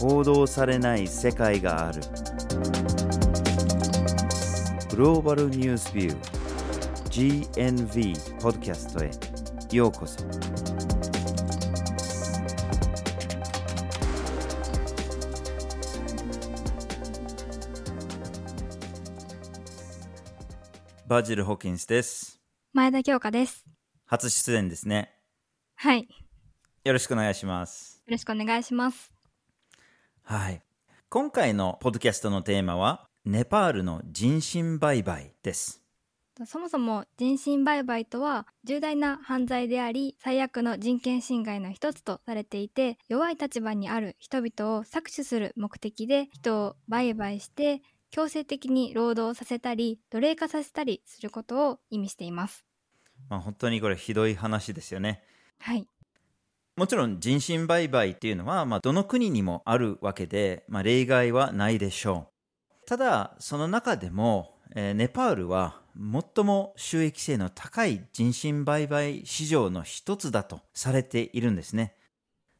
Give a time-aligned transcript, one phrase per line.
[0.00, 2.00] 報道されない世界がある
[4.88, 9.10] グローバルニュースビュー GNV ポッドキャストへ
[9.76, 10.24] ようこそ
[21.06, 22.40] バジル・ホーキンスです
[22.72, 23.66] 前田京香です。
[24.06, 25.12] 初出演ですね
[25.74, 25.98] はい。
[25.98, 26.06] よ
[26.84, 29.19] よろしくお願いしますろしくお願いします。
[30.30, 30.62] はい。
[31.08, 35.82] 今回のポッドキャストのテーマは、ネパールの人身売買です。
[36.46, 52.64] そもそも人身売買とは重大な犯罪であり最悪の人権侵害の一つとされていて弱い立場にある人々を搾取する目的で人を売買して強制的に労働させたり奴隷化させたりすることを意味しています。
[53.28, 55.24] まあ、本当にこれひどい話ですよね。
[55.58, 55.88] はい。
[56.76, 62.86] もちろん人身売買っていうのは、まあ、どの国にもあるわけで、まあ、例外はないでしょう。
[62.86, 71.94] ただ、その中でも、えーネパールは最も収益性の高い人身売買市場の一つだとされているんですね。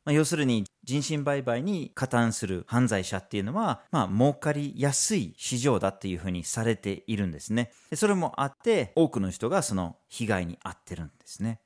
[0.04, 7.70] まあ、要するに人身売買に加担する犯罪者っていうのは、まあ、儲かりやすい市場だっていうふうにされているんですね。
[7.94, 11.60] それもあって、多くの人がその被害に遭ってるんですね。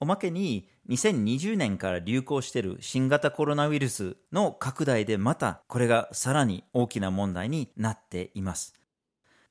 [0.00, 8.74] おまけに2020年から流行している新型コロナウイルスの拡大でまたこれがさらに大きな問題になっています。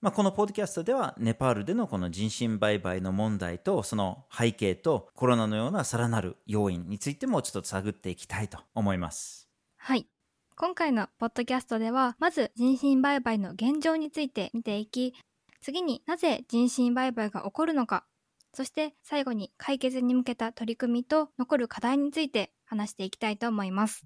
[0.02, 9.50] まあ、このポッドキャストではネパールでのこの人身売買の問題とその背景とコロナのようなさらなる要因についてもちょっと探っていきたいと思います。
[9.78, 10.08] はい。
[10.58, 15.14] 今回のポッドキャストでは、まず人身売買の現状について見ていき、
[15.62, 18.04] 次になぜ人身売買が起こるのか、
[18.54, 24.06] そして最後に解決に向けた取り組みと残る課題について話していきたいと思います。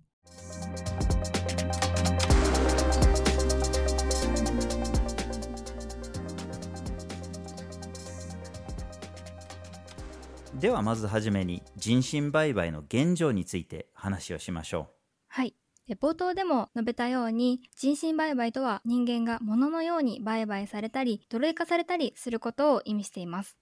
[10.64, 14.92] ではまずはじめに人身売買の現状について話をしましょ
[15.27, 15.55] はい。
[15.89, 23.58] で冒頭でも述べたように、人身売買とは人間が物のように売買されたり、奴隷化されたりすることを意味しています。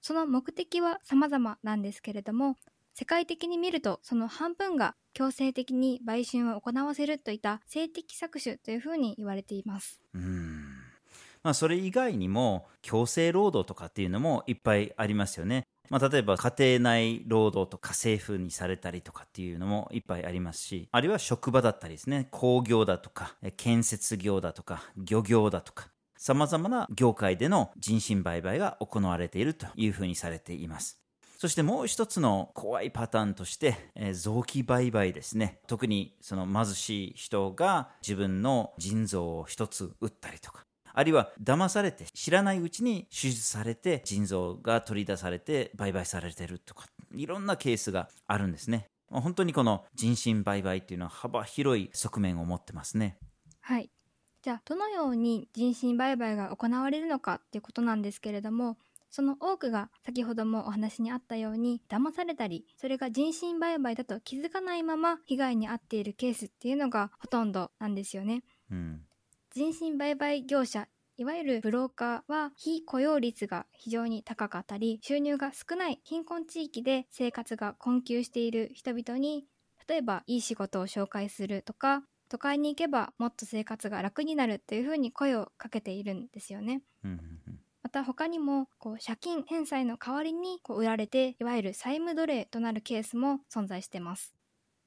[0.00, 2.56] その目的は様々なんですけれども、
[2.94, 10.00] 世界的に見るとその半分が強制的に売春を行わせるといった性的搾取というふうに言われています。
[10.14, 10.80] うん
[11.42, 15.64] まあ、それ以外にも強制労働とかっていうのもいっぱいありますよね。
[15.88, 25.88] まあ、例えば家庭内労働とか政府にされたりとかっていうのもいっぱいありますし、あるいは職場だったりですね、工業だとか、建設業だとか、漁業だとか、
[26.22, 31.00] 様々な業界での人身売買が行われているというふうにされています。
[31.38, 35.60] そしてもう一つの怖いパターンとして、えー臓器売買ですね。
[35.66, 48.84] 特にその貧しい人が自分の腎臓を一つ売ったりとか、あるいは騙されて知らないうちに手術されて腎臓が取り出されて売買されてるとか、いろんなケースがあるんですね。
[49.10, 53.16] 本当にこの人身売買っていうのは幅広い側面を持ってますね。
[53.62, 53.90] はい。
[54.42, 58.78] じゃあ、どのように人身売買が行われるのかっていうことなんですけれども、
[59.10, 68.42] その多くが先ほどもお話にあったように騙されたり、それが人身売買だと気づかないまま被害に遭っているケースっていうのがほとんどなんですよね。
[68.70, 69.06] うん。
[69.52, 79.44] 人身売買業者いわゆるブローカーは非雇用率が非常に高かったり収入が少ない貧困地域で生活が困窮している人々に
[79.86, 86.82] 例えばいい仕事を紹介するとか都会に行けばもっと生活が楽になるというふうに声をかけているんですよね。
[87.82, 94.34] また他にもこう借金返済の代わりにこう売られていわゆる債務奴隷となるケースも存在してます。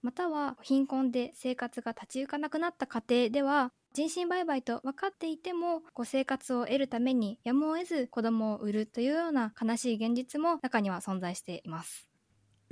[0.01, 12.09] または貧困で生活が立ち行かなくなった家庭では人身売買と分かっていてもこう生活を得るためにやむを得ず子供を売るというような悲しい現実も中には存在しています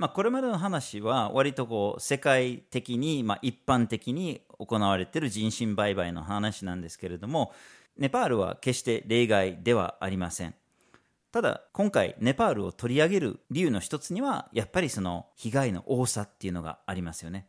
[0.02, 7.52] まあ、これまでの話は割とこう世界的に、まあ、一般的に行われている人身売買の話なんですけれども
[7.96, 10.56] ネパールは決して例外ではありません。
[11.30, 17.46] ただ今回ネパールを取り上げる理由の一つにはやっぱりその被害の多さっていうのがありますよね。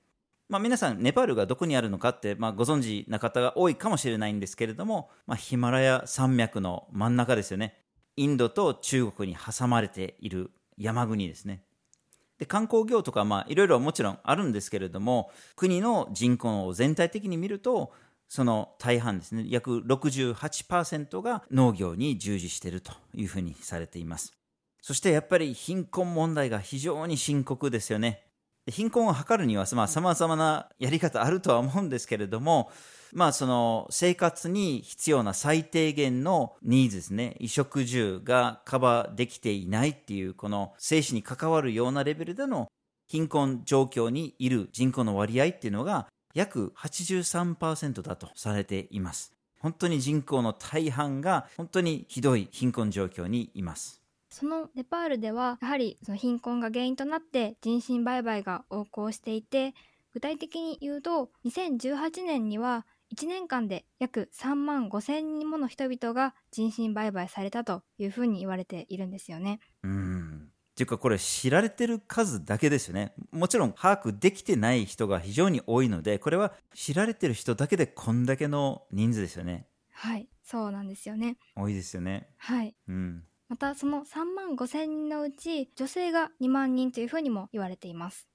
[0.47, 7.79] まあ、皆さんネパールがどこにあるのかって、まあ、ご存知な方が多いかもしれないんですけれども、まあ、ヒマラヤ山脈の真ん中ですよね。
[8.15, 11.63] インドと中国に挟まれている山国ですね。
[12.43, 17.93] で観光業とかまあいろいろもちろんあるんですけれども国の人口を全体的に見ると
[18.27, 24.33] その大半ですね約68%が農業に従事しているというふうにされています。
[24.81, 28.25] そしてやっぱり貧困問題が非常に深刻ですよね。
[28.69, 32.69] 貧困を図るにはさまざ、まなやり方あるとは思うんですけれども、
[33.13, 42.67] まあその生活に必要な最低限のニーズですね、衣食住がカバーできていないっていう、この生死に関わるようなレベルでの
[43.07, 49.33] 貧困状況にいる人口の割合っていうのが約83%だとされています。
[49.59, 54.01] 本当に人口の大半が本当にひどい貧困状況にいます。
[54.29, 59.75] そのネパールではやはりその貧困が原因となって人身売買が横行していて
[60.11, 69.59] 具体的に言うと2018年には1年間で約3万5千人もの人々が人身売買されたというふうに言われているんですよね。
[69.83, 73.13] うんっていうかこれ知られてる数だけですよね。
[73.31, 79.67] もちろん把握できてない人が非常に多いので、これは知られてる人だけでこんだけの人数ですよね。
[79.91, 81.37] はい、そうなんですよね。
[81.55, 82.27] 多いですよね。
[82.37, 82.75] はい。
[82.87, 83.23] うん。
[83.49, 88.27] またその3万5千人のうち女性が2万人というふうにも言われています。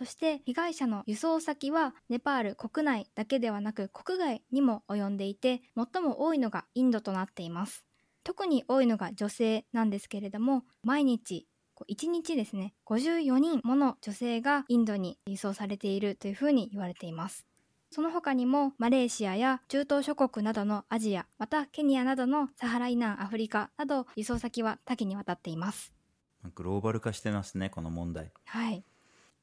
[0.00, 7.84] うんそして被害者の輸送先はネパール国内だけではなく国外にも及んでいて最も多いのがインドとなっています。
[8.22, 11.48] 特に多いのが女性なんですけれども毎日
[11.90, 17.44] 1日ですね54人もの女性がインドに輸送されているというふうに言われています。
[17.90, 25.92] その他にもマレーシアや中東諸国などのアジアまたケニアなどのサハラ以南アフリカなど輸送先は多岐にわたっています。
[26.54, 28.30] グローバル化してますねこの問題。
[28.44, 28.84] はい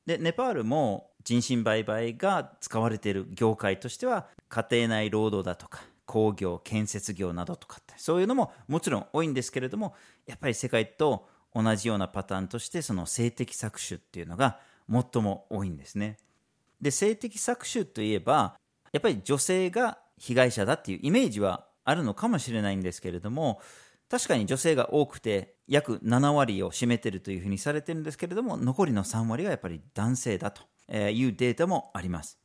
[0.06, 9.96] でネパールも人身売買が使われている業界としては家庭内労働だとか工業建設業などとかってそういうのももちろん多いんですけれども
[10.28, 14.60] やっぱり世界と同じようなパターンとしてその性的搾取っていうのが
[14.90, 16.18] 最も多いんですね。
[16.80, 18.56] で性的搾取といえば
[18.92, 23.62] やっぱり女性が被害者だっていうイメージはあるのかもしれないんですけれども
[24.10, 30.64] 確かに女性が多くて約7割を占めているというふうにされてるんですけれども残りの3割がやっぱり男性だと
[30.94, 32.40] いうデータもあります。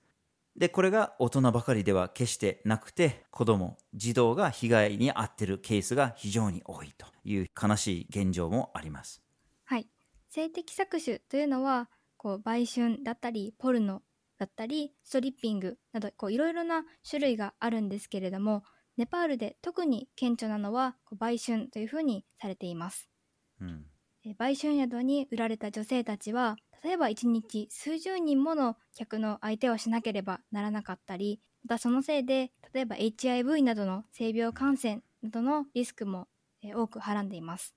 [0.57, 9.23] でこれが大人ばかりでは決してなくて子供児童が被害に遭ってるケースが非常に多いという悲しい現状もあります。
[9.65, 9.89] はい。
[10.29, 14.03] 性的搾取というのはこう売春だったりポルノ
[14.39, 18.65] だったりストリッピングなどいろいろな種類があるんですけれども
[19.01, 23.09] ネパールで特に顕著なのは売春というふうにされています、
[23.59, 23.87] うん、
[24.37, 36.29] 売春宿に売られた女性たちは例えば1日数十人もの客の相手をしなければならなかったりまたそのせいで例えば HIV などの性病感染などのリスクも
[36.63, 37.75] 多くはらんでいます。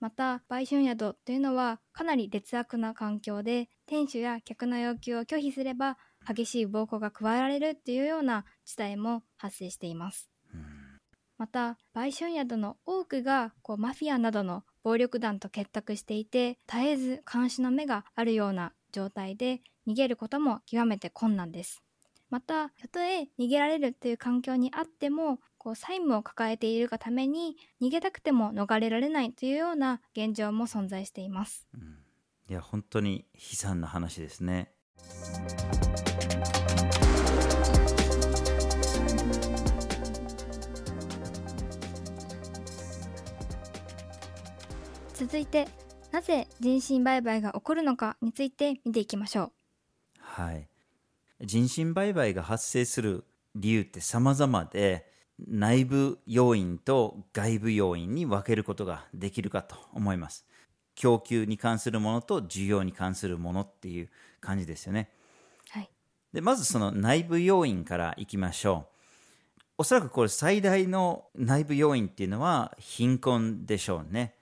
[0.00, 5.98] また売春宿というのはかなり劣悪な環境で店主や客の要求を拒否すれば
[6.28, 10.33] 激しい暴行が加えられるというような事態も発生しています
[11.38, 21.82] また売春宿の多くがこうマフィアなどの暴力団と結託していて絶えず監視の目があるような状態で逃げることも極めて困難です。
[22.30, 31.98] またたとえ逃げられるという環境にあってもこう債務を抱えているがために逃げたくても逃れられないというような現状も存在しています、うん、
[32.50, 34.72] いや本当に悲惨な話ですね。
[45.14, 45.68] 続いて
[46.10, 49.52] なぜ人身売買が起こるのかについて見ていきましょう。
[50.18, 50.68] はい。
[51.40, 55.06] 人身売買が発生する理由って様々で
[55.38, 60.46] 内部要因と外部要因に分けることができるかと思います。
[60.96, 65.10] 供給に関するものと需要に関するものっていう感じですよね、
[65.70, 65.90] はい、
[66.32, 68.94] でまずその内部要因からいきましょう。
[69.78, 74.34] おそらくこれ最大の内部要因っていうのは貧困でしょうね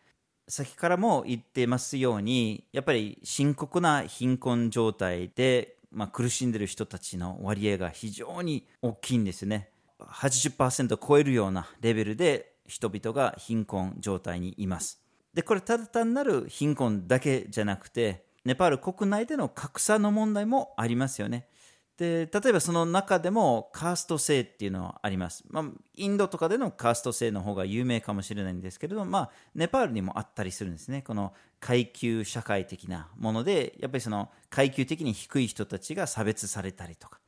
[0.53, 9.71] 先からも言ってますようにやっぱり深刻な貧困状態で、まあ、苦しんでる人たちの割合が非常に大きいんですね。
[9.99, 15.01] 80%を超えるようなレベルで人々が貧困状態にいます。
[15.33, 21.47] でこれただ単なる貧困だけじゃなくてネパール国内での格差の問題もありますよね。
[21.99, 31.03] で例えばその中でもカースト制っていうのはあります、まあ、インドとかでのカースト制の方が有名かもしれないんですけれども、まあ、ネパールにもあったりするんですね。
[31.03, 37.21] この階級社会的なものでやっぱりその階級的に低い人たちが差別されたりとか。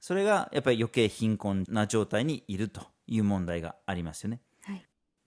[0.00, 4.82] それがやっぱり余計貧困な状態にいるという問題がありますよね、はい、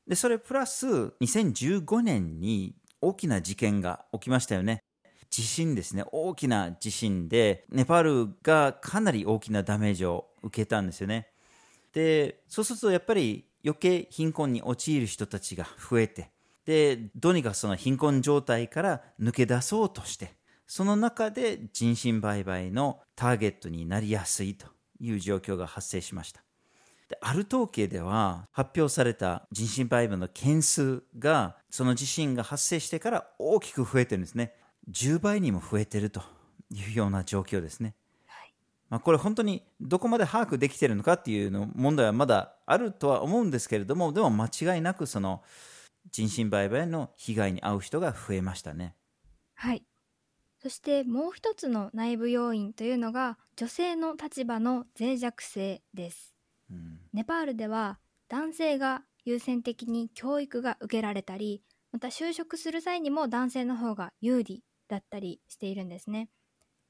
[0.08, 0.88] でそれプラス
[1.22, 4.84] 2015年に大きな事件が起きましたよね
[5.32, 11.30] 地震ですね、大きな地震で、ネパールがかなり大きなダメージを受けたんですよね。
[11.94, 16.32] で、そうするとやっぱり余計貧困に陥る人たちが増えて、
[16.66, 20.34] で、どうにかその貧困状態から抜け出そうとして、
[20.68, 24.68] その中で人身売買のターゲットになりやすいと
[25.00, 26.44] いう状況が発生しました。
[27.10, 34.54] である統計では発表された人身売買の件数がその地震が発生してから大きく増えてるんですね。
[34.90, 36.22] 10倍にも増えてると
[36.72, 37.96] いうような状況ですね。
[38.90, 45.42] まあ、これ本当にどこまで把握できているのかっていうの問題はまだあるとは思うんですけれどもでも間違いなくその
[46.12, 48.96] 人身売買の被害に遭う人が増えましたね。
[49.56, 49.86] はい。
[50.62, 56.36] そしてもう一つの内部要因というのが女性の立場の脆弱性です、
[56.70, 57.00] うん。
[57.14, 57.98] ネパールでは
[58.28, 66.30] 男性が優先的に教育が受けられたりまた就職する際にも男性の方が有利だったりしているんですね。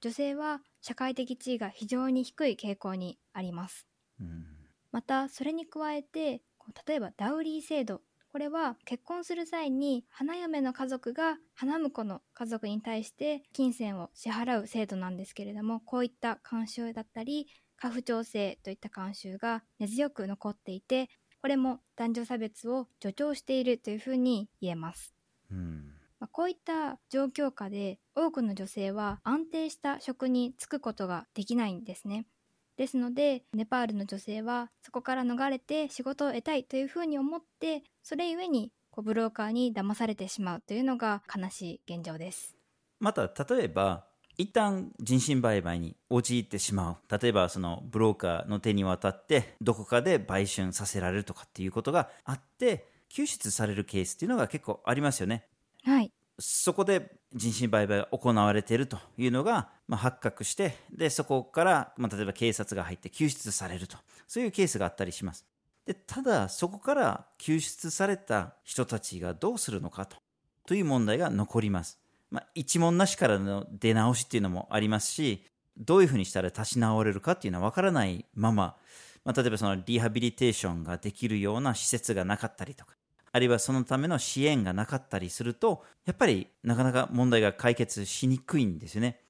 [0.02, 3.88] 女性は社会的地位が非常に低い傾向にあります。
[4.20, 4.72] うん。
[4.92, 6.44] またそれに加えて
[6.88, 8.02] 例えばダウリー制度。
[8.32, 21.10] これは結婚する際に花嫁の家族が花婿の家族に対して金銭を支払う制度なんですけれどもこういった慣習だったり家父長制といった慣習が根強く残っていて
[21.42, 25.14] これも男女差別を助長しているというふうに言えます。
[25.52, 25.94] うん。
[25.94, 26.01] まあ
[26.32, 32.26] こういった状況下で多くの女性は安定した職に就くことができないんですね。
[32.78, 42.56] ですのでネパールの女性はそこから逃れて仕事を得たいというふうに思ってそれゆえにこうブローカーに騙されてしまうというのが悲しい現状です。
[43.00, 44.06] また例えば
[44.38, 55.46] 一旦人身売買に陥ってしまう例えばそのブローカーの手に渡ってどこかで売春させられるとかっていうことがあって救出されるケースっていうのが結構ありますよね
[55.84, 63.98] はい、そこで人身売買が行われているというのが、まあ、発覚してでそこから、まあ、例えば警察が入って救出されると。
[64.28, 65.46] そういうケースがあったりします。
[65.86, 70.18] でただそこから救出された人たちがどうするのかと。
[70.66, 75.44] という問題が残ります、まあ、一問なしからの出直しっていうのもありますし
[75.78, 78.76] どういうふうにしたら立ち直れるかっていうのは分からないまま、
[79.26, 82.96] まあ、例えばそのリハビリテーションができるような施設がなかったりとか
[83.34, 89.22] あるいはそのための支援がなかったりすると、やっぱりなかなか問題が解決しにくいんですよね。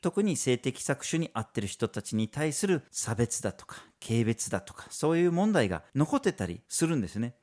[0.00, 7.34] 特に性的搾取に遭ってる人たちに対する差別だとか、軽蔑だとか、そういう問題が残ってたりするんですね。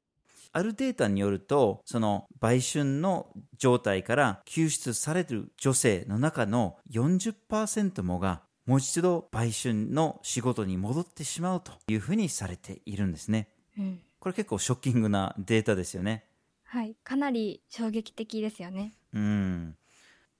[0.51, 3.27] あるデータによると、その売春の
[3.57, 13.49] 状態から救出される女性の中の40%もがもう一度売春の仕事に戻ってしまうというふうにされているんですね。
[13.77, 16.25] うんこれ結構ショッキングなデータですよね。
[16.63, 18.93] はい、かなり衝撃的ですよね。
[19.13, 19.75] うん。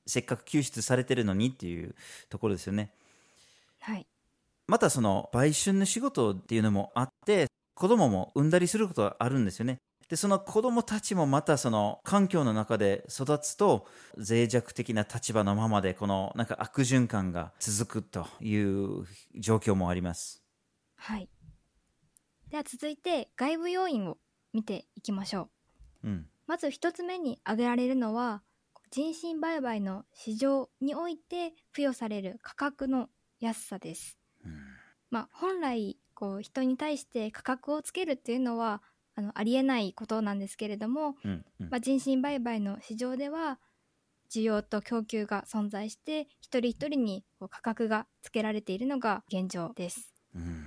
[0.05, 1.95] せっかく救出されてるのにっていう
[2.29, 2.91] ところですよね。
[3.79, 4.05] はい、
[4.67, 9.77] またその売春の仕事っていうのもあって、子供も産んだりすることがあるんですよね。
[10.09, 19.05] で、その子供たちもまたその環境の中で育つと脆弱的な立場のままでこのなんか悪循環が続くという
[19.35, 20.43] 状況もあります。
[20.97, 21.29] はい。
[22.51, 24.17] では続いて外部要因を
[24.53, 25.49] 見ていきましょ
[26.03, 26.07] う。
[26.07, 26.25] うん。
[26.47, 28.41] まず一つ目に挙げられるのは
[28.91, 34.17] 人身売買の市場において付与される価格の安さです。
[34.43, 34.51] うん
[35.11, 38.81] まあ、本来こう人に対して価格をつけるっていうのは
[39.15, 43.59] あのありえないことなんですけれども、うんうんまあ、人身売買の市場では
[44.31, 50.13] 需要と供給が存在して一人一人にこう価格がつけられているのが現状です。
[50.35, 50.58] うん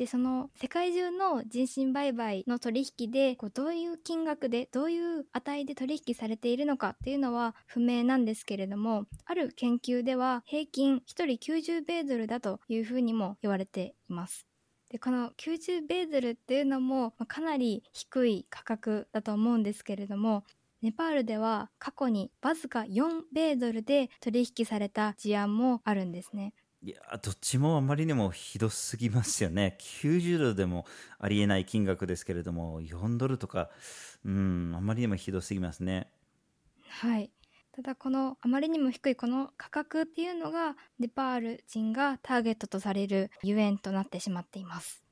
[0.00, 14.46] でその世界中の人身売買の取引でこうどういう金額でどういう値で取引されているのかっていうのは不明なんですけれどもある研究では平均1人90ベドルだというふうにも言われています。
[14.88, 20.44] でこの90ベードルっていうのもまかなり低い価格だと思うんですけれども
[20.80, 26.54] ネパールでは過去にわずか4ベードルで取引された事案もあるんですね。
[26.82, 30.86] いやどっちもあまりにもひどすぎますよね90ドルでも
[31.18, 33.70] ありえない金額ですけれども4ドルとか
[34.24, 36.10] うんあまりにもひどすぎますね
[36.88, 37.30] はい。
[37.72, 45.02] ただこのあまりにも低いこの価格っていうのがネパール人がターゲットとされるゆえんとなってしまっています。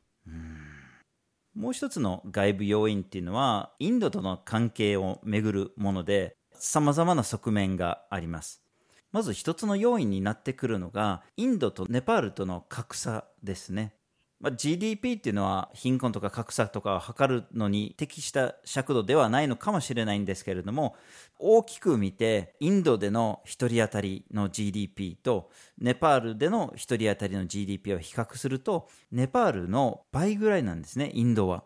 [1.55, 8.63] もう一つの外部要因っていうのはインドとの関係をめぐるものでさまざまな側面があります
[9.13, 13.95] まず一つの要因になってくるのがインドとネパールとの格差ですね。
[14.41, 20.95] まあ、GDP っていうのは貧困とか格差とかを測るのに適した尺度ではないのかもしれないんですけれども
[21.41, 31.65] 大きく見てインドでの1人当たりの GDP とネパールでの1人当たりの GDP を比較するとネパールの倍ぐらいなんですねインドは。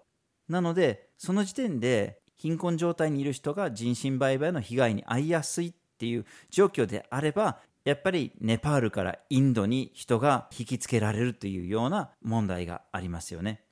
[0.49, 13.63] なのでその時点で貧困状態にいる人が人身売買の被害に遭いやすいっていう状況であればやっぱりネパールからインドに人が引きつけられるというような問題がありますよね。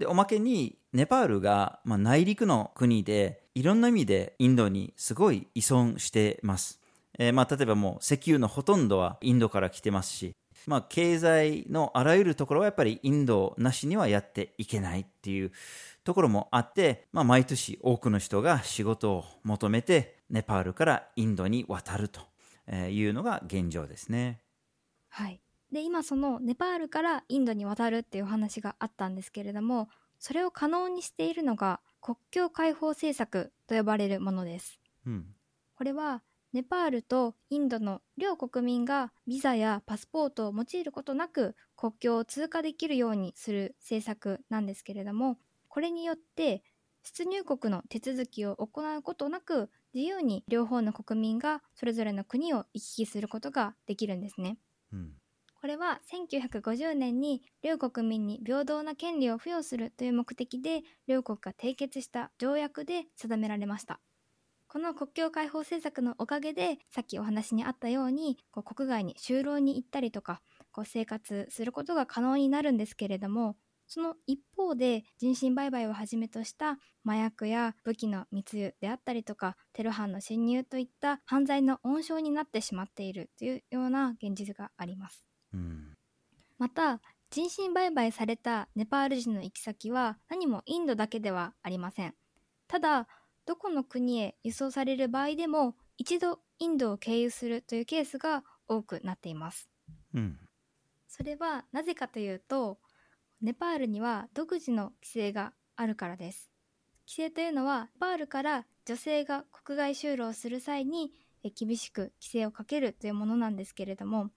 [0.00, 6.80] で、おまけにネパールが、まあ、内陸の国でいろんな意味でインドにすごい依存してます。
[7.18, 10.34] えー、まあ、例えばもう石油のほとんどはインドから来てますし、
[10.68, 15.50] まあ、経済のあらゆるところはやっぱりインドなしにはやっていけないっていう
[16.04, 22.20] ところもあって、まあ、毎年多くの人が仕事を求めてネパールからインドに渡ると
[22.70, 24.40] いうのが現状ですね。
[25.08, 25.40] はい。
[25.72, 34.78] で、今そのネパールからインドに渡るっていう話があったんですけれども、それを可能にしているのが国境開放政策と呼ばれるものです。
[35.06, 35.26] うん、
[35.76, 45.38] これはネパールとインドの両国民がビザやパスポートを用いることなく国境を通過できるようにする政策なんですけれども
[45.68, 46.62] これによって
[47.02, 54.58] 出入国の手続きを行うことなく自由に両方の国民がそれぞれの国を行き来することができるんですね。
[54.92, 55.12] うん、
[55.60, 64.00] これは1950年に両国民に平等な権利を付与するという目的で両国が締結した条約で定められました。
[64.68, 73.56] この国境開放政策のおかげでさっきお話にあったようにこう国外に就労に行ったりとかこう生活することが可能になるんですけれども
[73.86, 85.24] その一方で人身売買をはじめとした麻薬や武器の密輸であったりとかテロ犯の侵入といった犯罪の温床になってしまっているというような現実があります。
[85.54, 85.94] うん、
[86.58, 92.14] また人身売買されたネパール人の行き先は何もインドだけではありません。
[92.66, 93.08] ただ
[93.48, 99.70] どこの国へ輸送される場合でも一度インドを経由するというケースが多くなっています。
[100.12, 100.38] うん、
[101.08, 102.78] それはなぜかというと
[103.40, 106.50] ネパールには独自の規制があるからです。
[107.06, 111.10] 規制というのはネパールから女性が国外就労する際に
[111.58, 114.28] 厳しく規制をかけるというものなんですけれども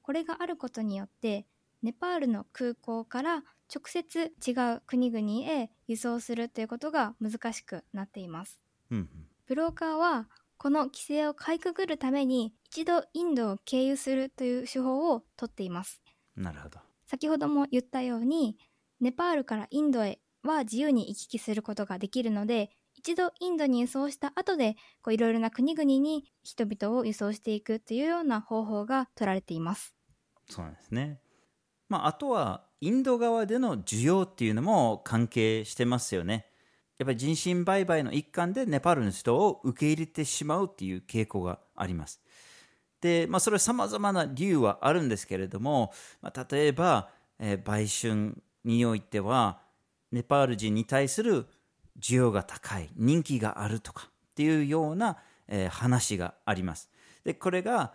[0.00, 1.46] これがあることによって
[1.82, 3.42] ネパールの空港から
[3.74, 8.60] 直接違う国々へ輸送するということが難しくなっています。
[8.90, 9.08] うん、
[9.46, 16.00] ブローカーはこの規制をかいくぐるために一度インドを経由するという手法をとっています。
[16.36, 16.78] なるほど。
[17.06, 18.56] 先ほども言ったように
[19.00, 24.76] ネパールからインドへは自由に行き来することができるので一度インドに輸送した後で
[25.10, 29.94] いろいろな国々に人々を輸送していくというような方法が取られています。
[30.48, 31.20] そうなんですね。
[31.88, 36.44] まあ、あとはインド側での需要っていうのも関係してますよね。
[36.98, 42.20] やっぱり人身売買の一環でネパールの人を受け入れてしまうっていう傾向があります。
[43.00, 49.62] で、まあ、それは様々な理由はあるんですけれども、まあ、例えば、えー、売春においては、
[50.12, 51.46] ネパール人に対する
[51.98, 55.16] 需要が高い、人気があるとかっていうような、
[55.48, 56.90] えー、話があります。
[57.24, 57.94] で、これが、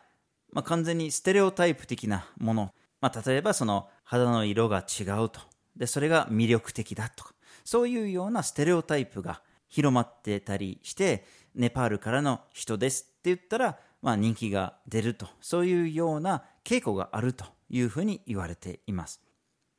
[0.52, 2.74] まあ、完全にステレオタイプ的なもの。
[3.02, 5.40] まあ、例えばその肌の色が違うと。
[5.76, 7.34] で、それが魅力的だとか。
[7.64, 19.22] そういうようなステレオタイプが広まってたりして、ネパールからの人ですって言ったら、まあ、人気が出ると、そういうような傾向があるというふうに言われています。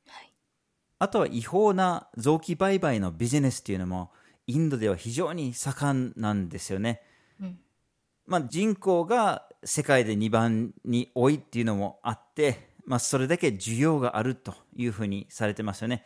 [0.07, 0.33] はい、
[0.99, 4.13] あとは違法な臓器売買のビジネスっていうのも、
[4.47, 7.03] インドでは非常に盛んなんですよね。
[7.41, 7.59] うん、
[8.27, 16.05] まあ、人口が世界で2番に多いっていうのもあって、まあ、それだけ需要があるというふうにされてますよね。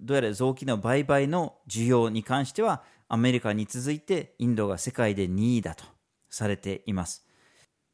[0.00, 5.84] どうやら臓器の売買の需要に関しては、アメリカに続いてインドが世界で2位だと
[6.30, 7.26] されています。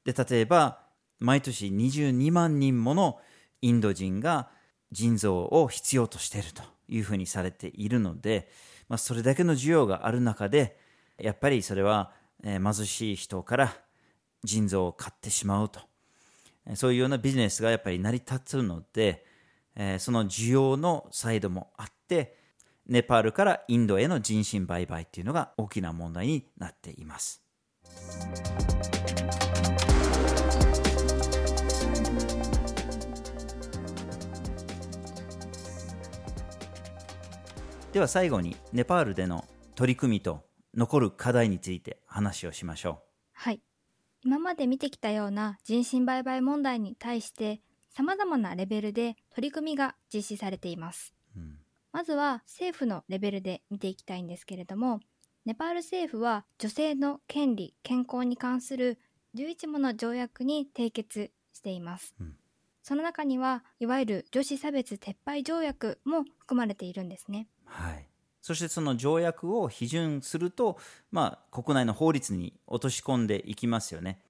[0.04, 0.80] で、例えば、
[1.18, 3.20] 毎年22万人もの
[3.60, 4.48] インド人が
[4.90, 8.50] 腎臓を必要としているというふうにされているので、
[8.88, 10.78] まあ、それだけの需要がある中で、
[11.18, 12.12] やっぱりそれは、
[12.42, 13.76] 貧しい人から
[14.44, 15.89] 腎臓を買ってしまうと。
[16.74, 19.24] そういうようなビジネスがやっぱり成り立つので、
[19.76, 22.36] えー、その需要のサイドもあって、
[22.86, 27.42] ネパールからインドへの人身売買というのが大きな問題になっています。
[37.92, 42.98] では最後にネパールでの取り組みと残る課題について話をしましょう。
[43.32, 43.60] はい。
[44.22, 51.14] 今まで見てきたような人身売買問題に対して様々なレベルで取り組みが実施されています。
[51.36, 51.58] うん、
[51.92, 55.00] まずは政府のレベルで見ていきたいんですけれども、
[55.46, 58.98] ネパール政府は女性の権利、健康に関する
[59.34, 62.14] 11もの条約に締結しています。
[62.20, 62.36] うん、
[62.82, 67.48] その中にはいわゆる女子差別撤廃条約も含まれているんですね。
[67.64, 68.09] はい。
[68.40, 70.78] そしてその条約を批准すると、
[71.10, 74.22] まあ、国内の法律に落とし込んでいきますよね。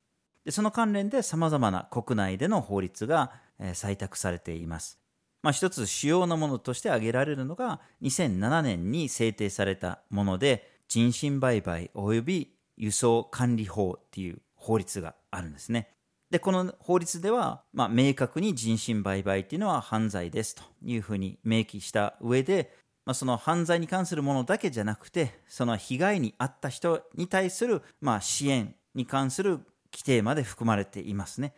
[0.44, 4.98] でその関連でさまざまな国内での法律が、えー採択されています。
[5.42, 15.90] まあ、一つ主要なものとして挙げられるのが2007年に制定されたもので人身売買及び輸送管理法っていう法律があるんですね。
[16.30, 22.72] で、この法律では、まあ、明確に人身売買っていうのは犯罪ですというふうに明記した上で、
[23.10, 29.58] まあ、その犯罪に関するものだけじゃなくて、その被害に遭った人に対する、まあ、支援に関する
[29.92, 31.52] 規定まで含まれていますね。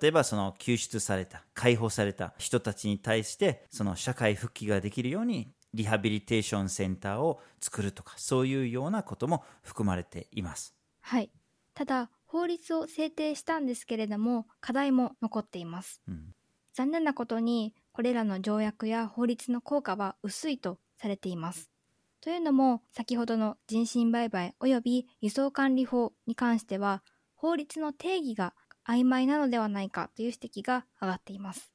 [0.00, 10.76] 例えばその救出された、解放された人たちに対して、その社会復帰ができるようにリハビリテーションセンターを作るとか、そういうようなことも含まれています。
[11.00, 11.32] はい。
[11.74, 16.00] ただ、法律を制定したんですけれども、課題も残っています。
[16.06, 16.32] うん
[16.74, 21.68] 残念なことに、これらの条約や法律の効果は薄いとされています。
[22.20, 27.02] というのも、先ほどの人身売買及び輸送管理法に関しては、
[27.34, 28.54] 法律の定義が
[28.86, 31.72] 曖昧なのではないかという指摘が上がっています。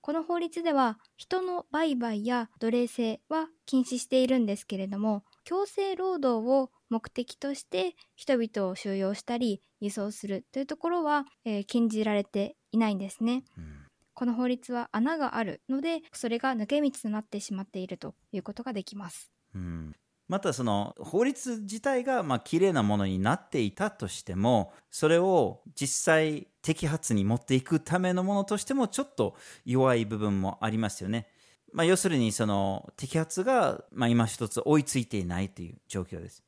[0.00, 13.44] この法律では、人の売買や奴隷制は禁止しているんですけれども、強制労働を目的として人々を収容したり輸送するというところは、えー禁じられていないんですね。
[13.56, 13.83] うん
[14.14, 19.30] この法律は穴があるので、それが抜け道となってしまっているということができます。
[19.54, 19.94] うん
[20.26, 31.28] またその法律自体がまあ綺麗なものになっていたとしてもそれを実際摘発に持っていくためのものとしてもちょっと弱い部分もありますよね。
[31.74, 36.42] まあ、要するにその摘発がまあ今一つ追いついていないという状況です。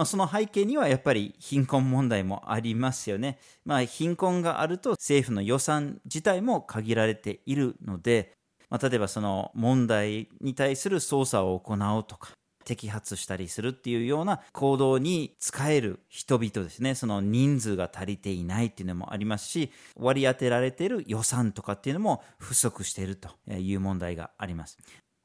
[0.00, 3.38] まあ、その背景にはやっぱり貧困問題もありますよね。
[3.66, 8.32] まあ、貧困があると政府の予算自体も限られているので、
[8.70, 12.30] まあ、例えばその問題に対する捜査を行うとか、
[12.64, 16.94] 摘発したりするっていうような行動に使える人々ですね。
[16.94, 24.78] その人数が足りていないっていうのもありますし、割り当てられている予算とかっていうのも不足しているという問題があります。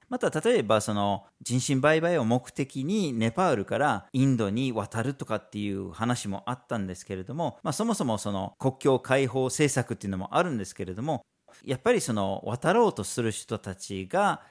[0.10, 11.26] また例えばその人身売買を目的にネパールからインドに渡るとかっていう話もあったんですけれども、まあ、そもそもその国境開放政策っていうのもあるんですけれども
[11.64, 14.42] やっぱりその渡ろうとする人たちが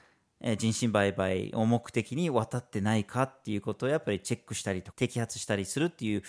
[0.58, 6.22] 人身売買を目的に渡ってないかっていうことをやっぱりチェックしたりと摘発したりするっていう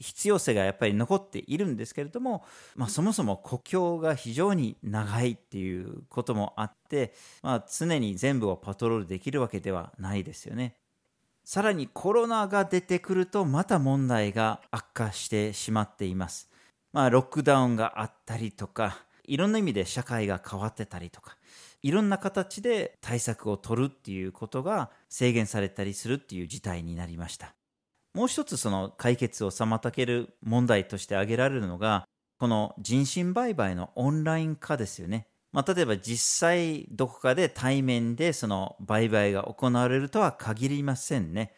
[0.00, 10.76] 必要性がやっぱり残っているんですけれども、まあ、そもそも国境が非常に長いっていうこともあって、まあ、常に全部をパトロールできるわけではないですよね。
[11.44, 16.50] さらにコロナが出てくるとまた問題が悪化してしまっています。
[16.92, 21.36] まあ、ロックダウンがあったりとか、いろんな意味で社会が変わってたりとか、
[21.82, 27.54] いろんな形で対策を取るっていうことが制限されたりするっていう事態になりました。
[28.16, 35.28] もう一つその解決を妨げる問題として挙げられるのが、この人身売買のオンライン化ですよね。
[35.52, 41.52] まあ、例えば実際どこかで対面でその売買が行われるとは限りませんね。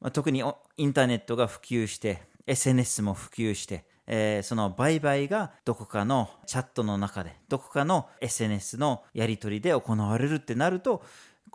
[0.00, 0.42] まあ、特に
[0.76, 11.04] インターネットが普及して、SNS も普及して、えーその売買がどこかのチャットの中で、どこかの SNS のやり取りで行われるってなると、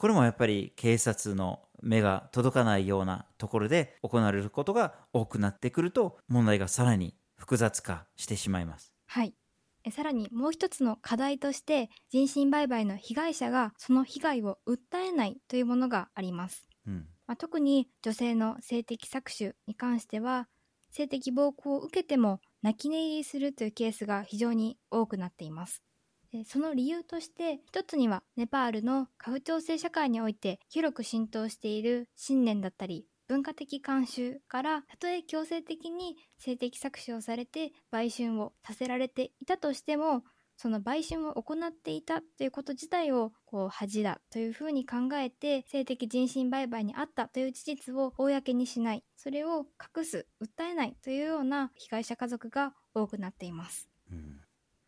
[0.01, 8.95] これもやっぱり警察の目が届かないようなところで行われることが多くなってくると、問題がさらに複雑化してしまいます。
[9.05, 9.35] はい。
[9.83, 16.67] えさらにもう一つの課題として人身売買の被害者がその被害を訴えないというものがあります。
[16.87, 17.07] うん。
[17.27, 20.47] まあ、特に女性の性的搾取に関しては
[20.89, 25.83] 性的暴行を受けても泣き寝入りするというケースが非常に多くなっています。
[26.31, 40.23] でその理由として一つにはネパールの家父長制社会において広く浸透している信念だったり文化的慣習からたとえ強制的に性的搾取をされて売春をさせられていたとしても
[40.57, 49.65] その売春を行っていたということ自体をこう恥だというふうに考えて性的人身売買にあったという事実を公にしないそれを
[49.97, 54.41] 隠す訴えないというような被害者家族が多くなっていますうん。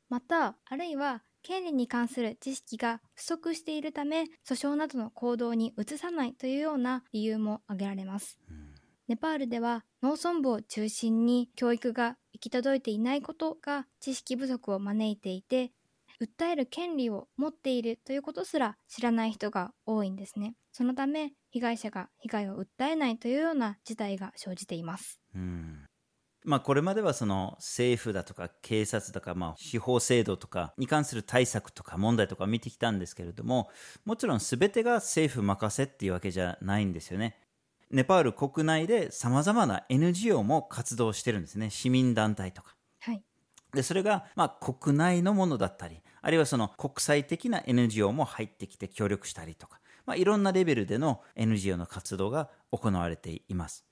[0.10, 8.40] またあるいは権利に関する知識が不足しているため訴訟などの行動に移さないというような理由も挙げられます。
[8.50, 8.74] うん。
[9.08, 15.72] ネパールでは農村部を中心に教育が行き届いていないことが知識不足を招いていて
[16.22, 20.56] 訴える権利を持っているということすら知らない人が多いんですね。
[20.72, 25.20] そのため被害者が被害を訴えないというような事態が生じています。
[25.36, 25.86] うん
[26.46, 33.70] まあ、これまではその政府だとか警察とかまあ司法制度とかに関する対策とか問題とか見てきたんですけれども
[34.06, 37.38] もちろん全てが政府任せっていうわけじゃないんですよね。
[37.92, 42.76] ネパール国内でさまざまな NGO も活動してるんですね市民団体とか。
[43.00, 43.24] はい
[43.74, 53.84] でそれが、まあ、国内のものだったりあるいはその国際的な NGO も入ってきて協力したりとか、まあ、いろんなレベルでの NGO の活動が行われています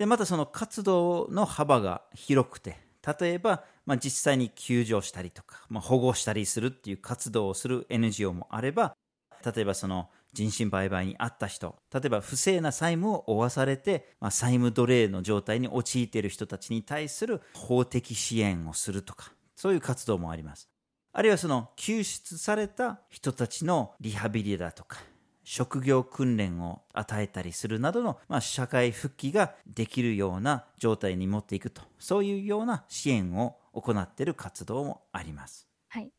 [0.00, 2.78] でまたその活動の幅が広くて
[3.20, 8.96] 例えば、まあ、実際に救助したりとか、まあ、保護したりするっていう活動をする NGO もあれば
[9.44, 20.70] 例えばその人身売買にあった人例えば不正な債務を負わされて、まあ、債務奴隷の状態に陥っている人たちに対する法的支援をするとかそういう活動もあります。
[21.12, 25.00] あるいはその救出された人たちのリハビリだとか
[25.52, 35.66] 職業訓練を与えたりするなどの、まあ、社会復帰ができるような状態に持っていくとそういうような支援を行っている活動もあります。
[35.88, 36.12] はい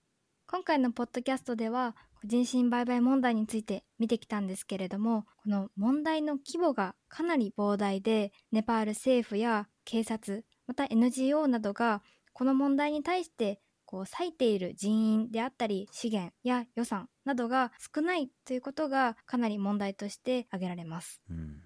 [0.47, 21.21] 今回のポッドキャストでは人身売買問題について見てきたんですけれどもこの問題の規模がかなり膨大でネパール政府や警察また NGO などがこの問題に対してこう割いている人員であったり資源や予算などが少ないということがかなり問題として挙げられます。
[21.29, 21.61] うん。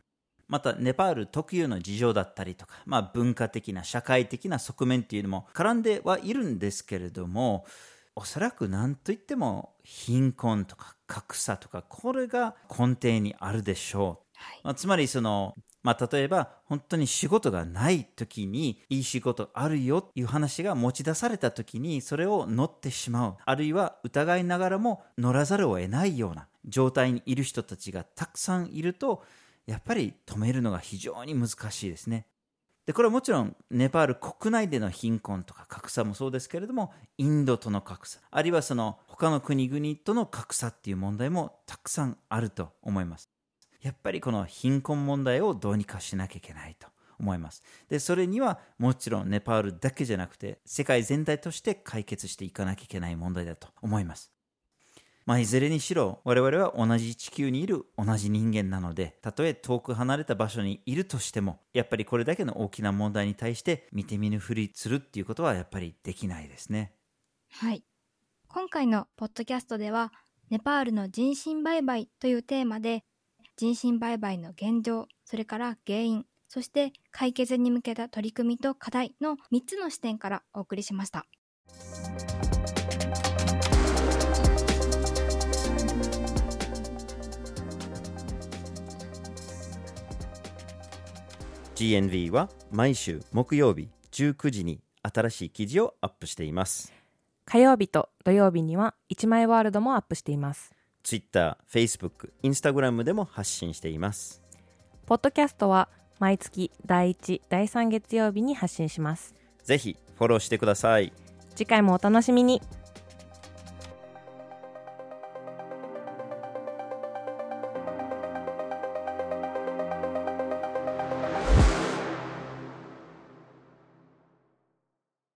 [0.47, 7.65] またネパール特有の事情だったりとか、まあ、文化的な社会的な側面っていうのも絡んではいるんですけれども
[8.15, 15.55] おそらく何といっても貧困とか格差とかこれが根底にあるでしょう、はい、まあ、つまりその
[15.85, 29.21] まあ、例えば本当に仕事がない時にいい仕事あるよっていう話が持ち出された時にそれを乗ってしまうあるいは疑いながらも乗らざるを得ないような状態にいる人たちがたくさんいると
[29.67, 32.25] やっぱり止めるのが非常に難しいですね。
[32.87, 43.34] でこれはもちろんネパール国内での貧困とか格差もそうですけれどもインドとの格差あるいはその他の国々との格差っていう問題もたくさんあると思います
[43.85, 46.87] やっぱりこの貧困問題をどうにかしなきゃいけないと
[47.19, 47.61] 思います。
[47.87, 54.31] で、それにはもちろんネパールだけじゃなくて、世界全体として解決していかなきゃいけない問題だと思います。
[55.27, 66.93] まあ、いずれにしろ、我々は同じ地球にいる同じ人間なので、たとえ遠く離れた場所にいるとしても、やっぱりこれだけの大きな問題に対して見て見ぬふりするっていうことはやっぱりできないですね。
[67.51, 67.83] はい。
[68.47, 70.11] 今回のポッドキャストでは、
[70.49, 73.03] ネパールの人身売買というテーマで
[73.57, 81.25] 人身売買の現状、それから原因、そして解決に向けた取り組みと課題の3つの視点からお送りしました。
[91.75, 96.93] GNV は毎週木曜日19時に新しい記事をアップしています
[97.45, 100.74] 火曜日と土曜日には1枚ワールドもアップしています
[101.05, 104.41] Twitter、Facebook、Instagram でも発信しています。
[105.05, 105.87] ポッドキャストは
[106.19, 109.35] 毎月第1、第3月曜日に発信します。
[109.63, 111.13] ぜひフォローしてください。
[111.55, 112.59] 次回もお楽しみに。